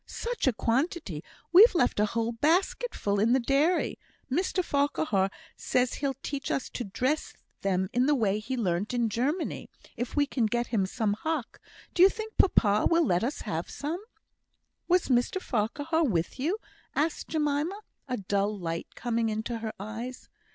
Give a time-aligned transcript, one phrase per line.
[0.07, 1.23] "Such a quantity!
[1.53, 3.99] We've left a whole basketful in the dairy.
[4.31, 8.95] Mr Farquhar says he'll teach us how to dress them in the way he learnt
[8.95, 11.61] in Germany, if we can get him some hock.
[11.93, 14.03] Do you think papa will let us have some?"
[14.87, 16.57] "Was Mr Farquhar with you?"
[16.95, 20.29] asked Jemima, a dull light coming into her eyes.